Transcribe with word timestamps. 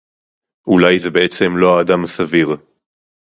אולי 0.67 0.99
זה 0.99 1.09
בעצם 1.09 1.57
לא 1.57 1.77
האדם 1.77 2.03
הסביר 2.03 2.47